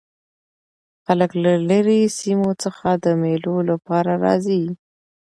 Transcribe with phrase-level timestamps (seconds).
[1.05, 4.63] خلک له ليري سیمو څخه د مېلو له پاره راځي.